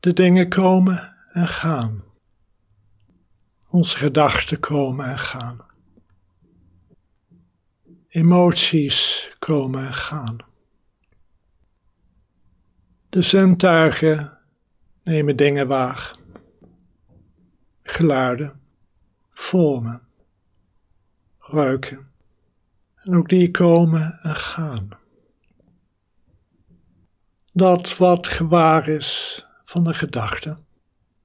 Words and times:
De 0.00 0.12
dingen 0.12 0.48
komen 0.48 1.16
en 1.32 1.48
gaan. 1.48 2.02
Onze 3.68 3.96
gedachten 3.96 4.60
komen 4.60 5.06
en 5.06 5.18
gaan. 5.18 5.66
Emoties 8.08 9.30
komen 9.38 9.86
en 9.86 9.94
gaan. 9.94 10.36
De 13.08 13.22
zintuigen 13.22 14.38
nemen 15.02 15.36
dingen 15.36 15.68
waar. 15.68 16.16
Geluiden, 17.82 18.60
vormen, 19.30 20.02
ruiken. 21.38 22.10
En 22.94 23.16
ook 23.16 23.28
die 23.28 23.50
komen 23.50 24.18
en 24.22 24.36
gaan. 24.36 24.88
Dat 27.52 27.96
wat 27.96 28.28
gewaar 28.28 28.88
is 28.88 29.42
van 29.68 29.84
de 29.84 29.94
gedachte, 29.94 30.56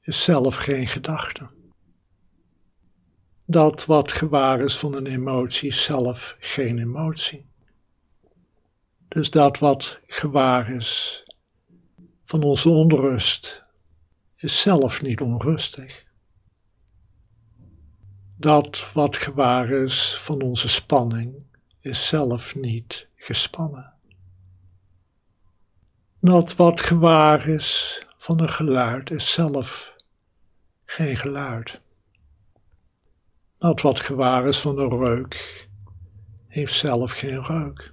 is 0.00 0.22
zelf 0.22 0.56
geen 0.56 0.86
gedachte. 0.86 1.50
Dat 3.44 3.84
wat 3.84 4.12
gewaar 4.12 4.60
is 4.60 4.76
van 4.76 4.94
een 4.94 5.06
emotie, 5.06 5.68
is 5.68 5.84
zelf 5.84 6.36
geen 6.38 6.78
emotie. 6.78 7.46
Dus 9.08 9.30
dat 9.30 9.58
wat 9.58 10.00
gewaar 10.06 10.70
is 10.70 11.22
van 12.24 12.42
onze 12.42 12.68
onrust, 12.68 13.64
is 14.36 14.60
zelf 14.60 15.02
niet 15.02 15.20
onrustig. 15.20 16.04
Dat 18.36 18.92
wat 18.92 19.16
gewaar 19.16 19.70
is 19.70 20.14
van 20.14 20.42
onze 20.42 20.68
spanning, 20.68 21.34
is 21.80 22.06
zelf 22.06 22.54
niet 22.54 23.08
gespannen. 23.16 23.92
Dat 26.20 26.56
wat 26.56 26.80
gewaar 26.80 27.48
is 27.48 28.02
van 28.24 28.40
een 28.40 28.50
geluid, 28.50 29.10
is 29.10 29.32
zelf 29.32 29.94
geen 30.84 31.16
geluid. 31.16 31.80
Dat 33.58 33.80
wat 33.80 34.00
gewaar 34.00 34.48
is 34.48 34.60
van 34.60 34.78
een 34.78 34.98
reuk, 34.98 35.68
heeft 36.46 36.74
zelf 36.74 37.12
geen 37.12 37.44
reuk. 37.44 37.92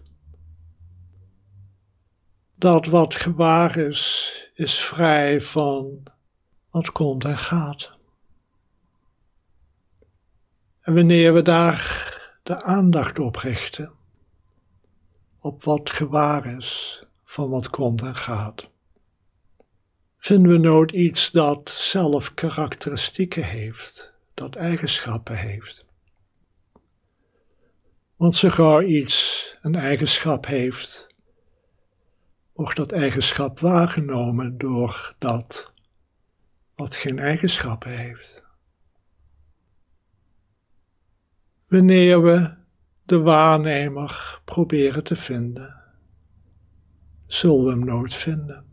Dat 2.55 2.85
wat 2.85 3.15
gewaar 3.15 3.77
is, 3.77 4.33
is 4.53 4.79
vrij 4.79 5.41
van 5.41 6.03
wat 6.69 6.91
komt 6.91 7.25
en 7.25 7.37
gaat. 7.37 7.91
En 10.81 10.93
wanneer 10.93 11.33
we 11.33 11.41
daar 11.41 12.19
de 12.43 12.61
aandacht 12.61 13.19
op 13.19 13.35
richten, 13.35 13.93
op 15.39 15.63
wat 15.63 15.89
gewaar 15.89 16.45
is 16.45 17.01
van 17.23 17.49
wat 17.49 17.69
komt 17.69 18.01
en 18.01 18.15
gaat, 18.15 18.70
vinden 20.21 20.51
we 20.51 20.57
nooit 20.57 20.91
iets 20.91 21.31
dat 21.31 21.69
zelf 21.69 22.33
karakteristieken 22.33 23.43
heeft, 23.43 24.13
dat 24.33 24.55
eigenschappen 24.55 25.37
heeft. 25.37 25.85
Want 28.15 28.35
zo 28.35 28.49
gauw 28.49 28.81
iets 28.81 29.45
een 29.61 29.75
eigenschap 29.75 30.45
heeft, 30.45 31.07
wordt 32.53 32.75
dat 32.75 32.91
eigenschap 32.91 33.59
waargenomen 33.59 34.57
door 34.57 35.15
dat 35.19 35.73
wat 36.75 36.95
geen 36.95 37.19
eigenschappen 37.19 37.97
heeft. 37.97 38.45
Wanneer 41.67 42.23
we 42.23 42.53
de 43.03 43.19
waarnemer 43.19 44.41
proberen 44.45 45.03
te 45.03 45.15
vinden, 45.15 45.81
zullen 47.27 47.63
we 47.63 47.69
hem 47.69 47.85
nooit 47.85 48.13
vinden. 48.13 48.70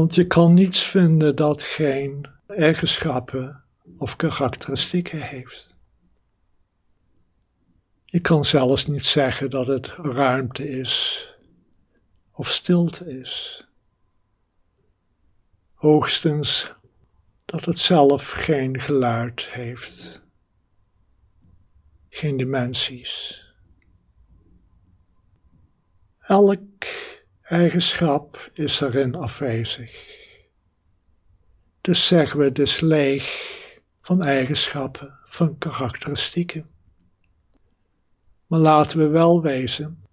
Want 0.00 0.14
je 0.14 0.26
kan 0.26 0.54
niets 0.54 0.82
vinden 0.82 1.36
dat 1.36 1.62
geen 1.62 2.26
eigenschappen 2.46 3.64
of 3.96 4.16
karakteristieken 4.16 5.20
heeft. 5.20 5.76
Je 8.04 8.20
kan 8.20 8.44
zelfs 8.44 8.86
niet 8.86 9.04
zeggen 9.04 9.50
dat 9.50 9.66
het 9.66 9.86
ruimte 9.86 10.68
is 10.68 11.26
of 12.32 12.48
stilte 12.48 13.18
is. 13.18 13.66
Hoogstens 15.74 16.72
dat 17.44 17.64
het 17.64 17.78
zelf 17.78 18.30
geen 18.30 18.80
geluid 18.80 19.48
heeft, 19.48 20.22
geen 22.08 22.36
dimensies. 22.36 23.44
Elk 26.18 26.99
eigenschap 27.50 28.50
is 28.52 28.80
erin 28.80 29.14
afwezig. 29.14 30.18
Dus 31.80 32.06
zeggen 32.06 32.38
we, 32.38 32.44
het 32.44 32.58
is 32.58 32.80
leeg 32.80 33.58
van 34.00 34.22
eigenschappen, 34.22 35.18
van 35.24 35.58
karakteristieken. 35.58 36.70
Maar 38.46 38.58
laten 38.58 38.98
we 38.98 39.06
wel 39.06 39.42
wezen 39.42 40.04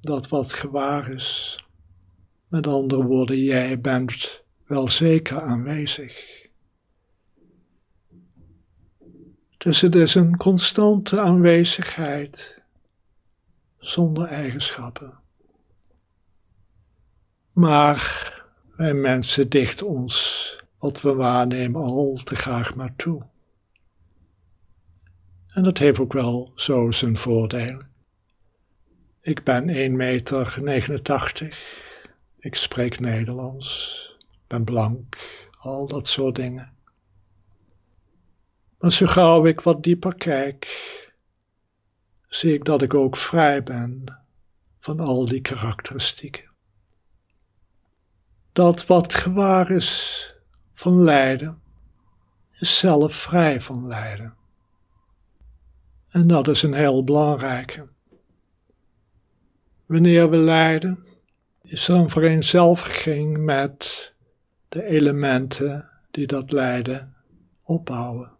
dat 0.00 0.28
wat 0.28 0.52
gewaar 0.52 1.10
is, 1.10 1.64
met 2.48 2.66
andere 2.66 3.04
woorden, 3.04 3.38
jij 3.38 3.80
bent 3.80 4.42
wel 4.66 4.88
zeker 4.88 5.40
aanwezig. 5.40 6.46
Dus 9.58 9.80
het 9.80 9.94
is 9.94 10.14
een 10.14 10.36
constante 10.36 11.20
aanwezigheid 11.20 12.62
zonder 13.78 14.26
eigenschappen. 14.26 15.21
Maar 17.52 18.32
wij 18.76 18.94
mensen 18.94 19.48
dichten 19.48 19.86
ons 19.86 20.56
wat 20.78 21.00
we 21.00 21.14
waarnemen 21.14 21.80
al 21.80 22.20
te 22.24 22.36
graag 22.36 22.74
maar 22.74 22.96
toe. 22.96 23.30
En 25.48 25.62
dat 25.62 25.78
heeft 25.78 25.98
ook 25.98 26.12
wel 26.12 26.52
zo 26.54 26.90
zijn 26.90 27.16
voordelen. 27.16 27.90
Ik 29.20 29.44
ben 29.44 29.68
1,89 29.68 30.62
meter. 30.62 31.58
Ik 32.38 32.54
spreek 32.54 33.00
Nederlands. 33.00 34.00
Ben 34.46 34.64
blank. 34.64 35.16
Al 35.58 35.86
dat 35.86 36.08
soort 36.08 36.34
dingen. 36.34 36.72
Maar 38.78 38.92
zo 38.92 39.06
gauw 39.06 39.46
ik 39.46 39.60
wat 39.60 39.82
dieper 39.82 40.14
kijk, 40.14 40.66
zie 42.28 42.54
ik 42.54 42.64
dat 42.64 42.82
ik 42.82 42.94
ook 42.94 43.16
vrij 43.16 43.62
ben 43.62 44.18
van 44.80 45.00
al 45.00 45.26
die 45.26 45.40
karakteristieken. 45.40 46.51
Dat 48.52 48.86
wat 48.86 49.14
gewaar 49.14 49.70
is 49.70 50.26
van 50.74 51.02
lijden, 51.02 51.60
is 52.52 52.78
zelf 52.78 53.14
vrij 53.14 53.60
van 53.60 53.86
lijden. 53.86 54.34
En 56.08 56.26
dat 56.26 56.48
is 56.48 56.62
een 56.62 56.74
heel 56.74 57.04
belangrijke. 57.04 57.84
Wanneer 59.86 60.30
we 60.30 60.36
lijden, 60.36 61.06
is 61.62 61.88
er 61.88 61.94
een 61.94 62.10
vereenzelviging 62.10 63.38
met 63.38 64.12
de 64.68 64.84
elementen 64.84 65.90
die 66.10 66.26
dat 66.26 66.52
lijden 66.52 67.14
opbouwen, 67.62 68.32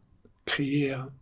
creëren. 0.45 1.19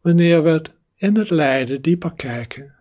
Wanneer 0.00 0.42
we 0.42 0.62
in 0.94 1.16
het 1.16 1.30
lijden 1.30 1.82
dieper 1.82 2.14
kijken, 2.14 2.74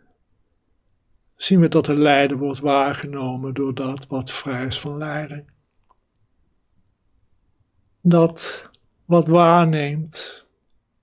zien 1.43 1.59
we 1.59 1.67
dat 1.67 1.87
het 1.87 1.97
lijden 1.97 2.37
wordt 2.37 2.59
waargenomen 2.59 3.53
door 3.53 3.73
dat 3.73 4.07
wat 4.07 4.31
vrij 4.31 4.65
is 4.65 4.79
van 4.79 4.97
lijden. 4.97 5.47
Dat 8.01 8.69
wat 9.05 9.27
waarneemt 9.27 10.45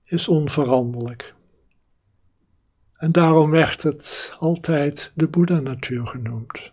is 0.03 0.27
onveranderlijk. 0.27 1.35
En 2.93 3.11
daarom 3.11 3.49
werd 3.49 3.83
het 3.83 4.33
altijd 4.37 5.11
de 5.15 5.27
Boeddha-natuur 5.27 6.07
genoemd. 6.07 6.71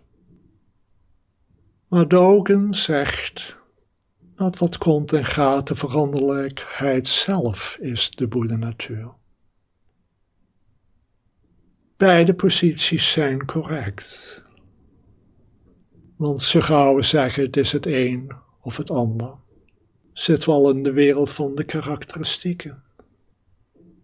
Maar 1.89 2.09
Dogen 2.09 2.75
zegt 2.75 3.57
dat 4.35 4.59
wat 4.59 4.79
komt 4.79 5.13
en 5.13 5.25
gaat, 5.25 5.69
de 5.69 5.75
veranderlijkheid 5.75 7.09
zelf 7.09 7.77
is 7.81 8.11
de 8.11 8.27
Boeddha-natuur. 8.27 9.15
Beide 11.97 12.35
posities 12.35 13.13
zijn 13.13 13.45
correct. 13.45 14.45
Want 16.17 16.43
zo 16.43 16.61
gauw 16.61 17.01
zeggen 17.01 17.43
het 17.45 17.57
is 17.57 17.73
het 17.73 17.87
een 17.87 18.33
of 18.61 18.77
het 18.77 18.91
ander, 18.91 19.35
zitten 20.13 20.49
we 20.49 20.55
al 20.55 20.71
in 20.71 20.83
de 20.83 20.93
wereld 20.93 21.33
van 21.33 21.55
de 21.55 21.65
karakteristieken. 21.65 22.83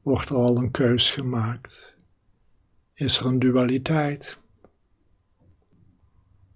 Wordt 0.03 0.29
er 0.29 0.37
al 0.37 0.57
een 0.57 0.71
keus 0.71 1.11
gemaakt? 1.11 1.97
Is 2.95 3.19
er 3.19 3.27
een 3.27 3.39
dualiteit? 3.39 4.39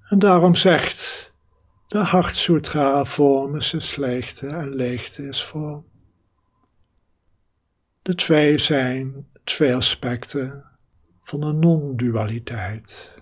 En 0.00 0.18
daarom 0.18 0.54
zegt 0.54 1.32
de 1.86 1.98
Hartsutra 1.98 3.04
vorm 3.04 3.56
is 3.56 3.96
leegte 3.96 4.46
en 4.46 4.74
leegte 4.74 5.26
is 5.26 5.42
vorm. 5.42 5.84
De 8.02 8.14
twee 8.14 8.58
zijn 8.58 9.26
twee 9.44 9.74
aspecten 9.74 10.75
van 11.26 11.42
een 11.42 11.58
non-dualiteit. 11.58 13.14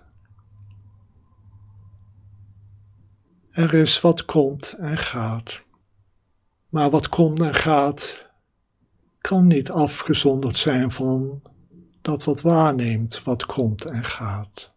Er 3.50 3.74
is 3.74 4.00
wat 4.00 4.24
komt 4.24 4.72
en 4.72 4.98
gaat. 4.98 5.62
Maar 6.68 6.90
wat 6.90 7.08
komt 7.08 7.40
en 7.40 7.54
gaat 7.54 8.26
kan 9.18 9.46
niet 9.46 9.70
afgezonderd 9.70 10.58
zijn 10.58 10.90
van 10.90 11.42
dat 12.00 12.24
wat 12.24 12.40
waarneemt 12.40 13.22
wat 13.22 13.46
komt 13.46 13.84
en 13.84 14.04
gaat. 14.04 14.72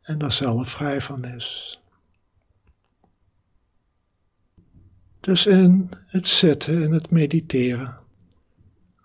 En 0.00 0.18
daar 0.18 0.32
zelf 0.32 0.70
vrij 0.70 1.00
van 1.00 1.24
is. 1.24 1.80
Dus 5.20 5.46
in 5.46 5.90
het 6.06 6.28
zitten, 6.28 6.82
in 6.82 6.92
het 6.92 7.10
mediteren, 7.10 7.98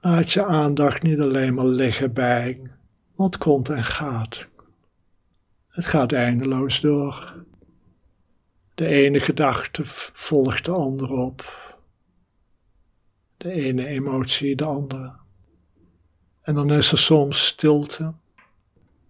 laat 0.01 0.31
je 0.31 0.45
aandacht 0.45 1.03
niet 1.03 1.19
alleen 1.19 1.53
maar 1.53 1.65
liggen 1.65 2.13
bij 2.13 2.61
wat 3.15 3.37
komt 3.37 3.69
en 3.69 3.83
gaat. 3.83 4.47
Het 5.67 5.85
gaat 5.85 6.11
eindeloos 6.11 6.79
door. 6.79 7.45
De 8.75 8.87
ene 8.87 9.19
gedachte 9.19 9.81
volgt 10.13 10.65
de 10.65 10.71
andere 10.71 11.13
op. 11.13 11.61
De 13.37 13.51
ene 13.51 13.85
emotie 13.85 14.55
de 14.55 14.63
andere. 14.63 15.15
En 16.41 16.53
dan 16.53 16.71
is 16.71 16.91
er 16.91 16.97
soms 16.97 17.45
stilte. 17.45 18.13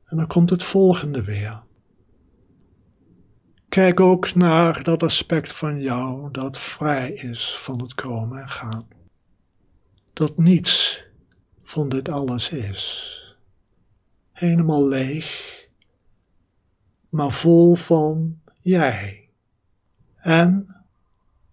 En 0.05 0.17
dan 0.17 0.27
komt 0.27 0.49
het 0.49 0.63
volgende 0.63 1.23
weer. 1.23 1.61
Kijk 3.69 3.99
ook 3.99 4.35
naar 4.35 4.83
dat 4.83 5.03
aspect 5.03 5.53
van 5.53 5.81
jou 5.81 6.31
dat 6.31 6.59
vrij 6.59 7.11
is 7.11 7.57
van 7.57 7.81
het 7.81 7.95
komen 7.95 8.41
en 8.41 8.49
gaan. 8.49 8.87
Dat 10.13 10.37
niets 10.37 11.03
van 11.63 11.89
dit 11.89 12.09
alles 12.09 12.49
is. 12.49 13.17
Helemaal 14.33 14.87
leeg, 14.87 15.59
maar 17.09 17.31
vol 17.31 17.75
van 17.75 18.41
jij. 18.61 19.29
En 20.15 20.75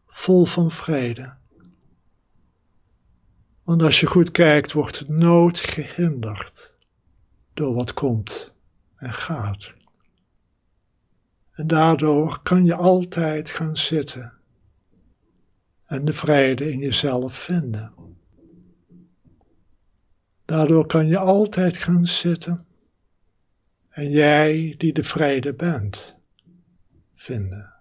vol 0.07 0.45
van 0.45 0.71
vrede. 0.71 1.35
Want 3.63 3.83
als 3.83 4.01
je 4.01 4.07
goed 4.07 4.31
kijkt, 4.31 4.73
wordt 4.73 4.99
het 4.99 5.09
nood 5.09 5.59
gehinderd 5.59 6.75
door 7.55 7.75
wat 7.75 7.93
komt 7.93 8.53
en 8.97 9.13
gaat. 9.13 9.73
En 11.51 11.67
daardoor 11.67 12.41
kan 12.43 12.65
je 12.65 12.75
altijd 12.75 13.51
gaan 13.51 13.77
zitten 13.77 14.33
en 15.85 16.05
de 16.05 16.13
vrede 16.13 16.71
in 16.71 16.79
jezelf 16.79 17.37
vinden. 17.37 17.93
Daardoor 20.45 20.87
kan 20.87 21.07
je 21.07 21.19
altijd 21.19 21.77
gaan 21.77 22.07
zitten 22.07 22.67
en 23.91 24.11
jij 24.11 24.75
die 24.79 24.93
de 24.93 25.05
vrede 25.05 25.55
bent, 25.55 26.17
vinden. 27.15 27.80